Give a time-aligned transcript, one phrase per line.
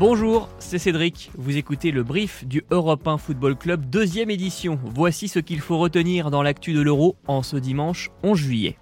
[0.00, 1.30] Bonjour, c'est Cédric.
[1.36, 4.80] Vous écoutez le brief du Europe 1 Football Club, deuxième édition.
[4.82, 8.78] Voici ce qu'il faut retenir dans l'actu de l'Euro en ce dimanche 11 juillet.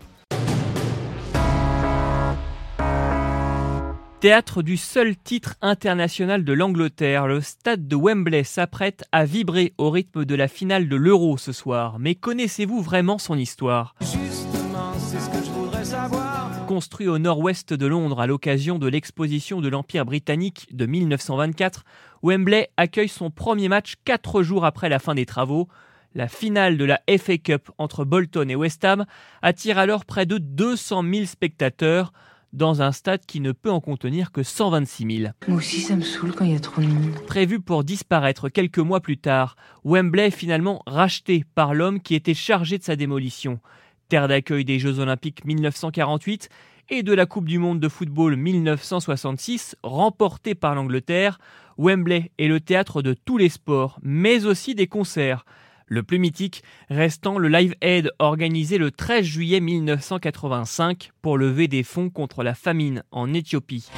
[4.21, 9.91] Théâtre du seul titre international de l'Angleterre, le stade de Wembley s'apprête à vibrer au
[9.91, 11.99] rythme de la finale de l'Euro ce soir.
[11.99, 13.96] Mais connaissez-vous vraiment son histoire?
[14.03, 16.27] Justement, c'est ce que je voudrais savoir.
[16.68, 21.82] Construit au nord-ouest de Londres à l'occasion de l'exposition de l'Empire britannique de 1924,
[22.22, 25.68] Wembley accueille son premier match quatre jours après la fin des travaux.
[26.14, 29.06] La finale de la FA Cup entre Bolton et West Ham
[29.40, 32.12] attire alors près de 200 000 spectateurs
[32.52, 35.32] dans un stade qui ne peut en contenir que 126 000.
[35.48, 37.14] Moi aussi, ça me saoule quand il y a trop de monde.
[37.26, 39.56] Prévu pour disparaître quelques mois plus tard,
[39.87, 43.59] Wembley est finalement racheté par l'homme qui était chargé de sa démolition
[44.08, 46.48] terre d'accueil des Jeux Olympiques 1948
[46.90, 51.38] et de la Coupe du Monde de football 1966, remportée par l'Angleterre,
[51.76, 55.45] Wembley est le théâtre de tous les sports, mais aussi des concerts.
[55.87, 61.82] Le plus mythique restant le Live Aid organisé le 13 juillet 1985 pour lever des
[61.82, 63.88] fonds contre la famine en Éthiopie.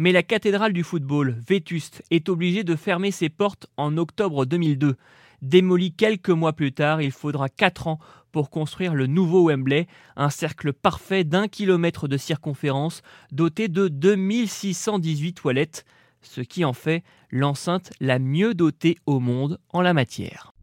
[0.00, 4.96] Mais la cathédrale du football, vétuste, est obligée de fermer ses portes en octobre 2002.
[5.42, 7.98] Démolie quelques mois plus tard, il faudra 4 ans
[8.32, 15.34] pour construire le nouveau Wembley, un cercle parfait d'un kilomètre de circonférence, doté de 2618
[15.34, 15.84] toilettes,
[16.22, 20.54] ce qui en fait l'enceinte la mieux dotée au monde en la matière.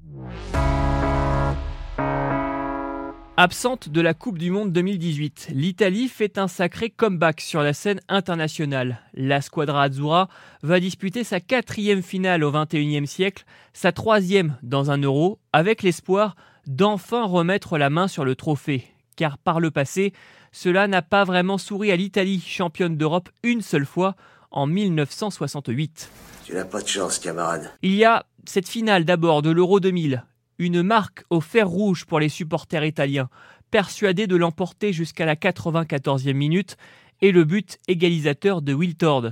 [3.40, 8.02] Absente de la Coupe du Monde 2018, l'Italie fait un sacré comeback sur la scène
[8.10, 9.00] internationale.
[9.14, 10.28] La Squadra Azzurra
[10.64, 16.36] va disputer sa quatrième finale au XXIe siècle, sa troisième dans un euro, avec l'espoir
[16.66, 18.88] d'enfin remettre la main sur le trophée.
[19.16, 20.14] Car par le passé,
[20.52, 24.16] cela n'a pas vraiment souri à l'Italie, championne d'Europe une seule fois,
[24.50, 26.10] en 1968.
[26.44, 27.72] Tu n'as pas de chance, camarade.
[27.84, 30.24] Il y a cette finale d'abord de l'Euro 2000,
[30.60, 33.30] une marque au fer rouge pour les supporters italiens,
[33.72, 36.78] persuadés de l'emporter jusqu'à la 94e minute,
[37.22, 39.32] et le but égalisateur de Wiltord.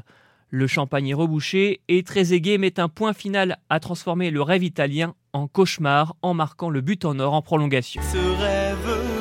[0.49, 5.15] Le champagne est rebouché et Trezeguet met un point final à transformer le rêve italien
[5.33, 8.01] en cauchemar en marquant le but en or en prolongation.
[8.01, 9.15] Ce rêve bleu.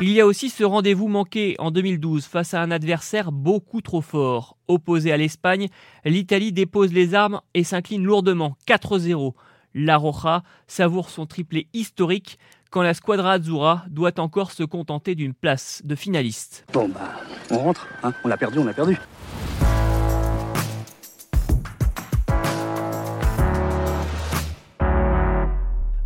[0.00, 4.00] Il y a aussi ce rendez-vous manqué en 2012 face à un adversaire beaucoup trop
[4.00, 4.56] fort.
[4.68, 5.66] Opposé à l'Espagne,
[6.04, 9.32] l'Italie dépose les armes et s'incline lourdement 4-0.
[9.80, 12.40] La Roja savoure son triplé historique
[12.72, 16.66] quand la Squadra Azzurra doit encore se contenter d'une place de finaliste.
[16.72, 17.14] Bon bah,
[17.52, 18.98] on rentre, hein on l'a perdu, on l'a perdu.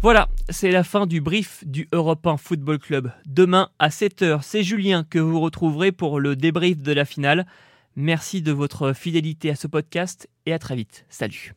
[0.03, 3.11] Voilà, c'est la fin du brief du Europe 1 Football Club.
[3.25, 7.47] Demain à 7h, c'est Julien que vous retrouverez pour le débrief de la finale.
[7.97, 11.07] Merci de votre fidélité à ce podcast et à très vite.
[11.09, 11.55] Salut.